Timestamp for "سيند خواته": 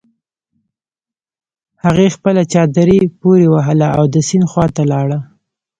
4.27-4.83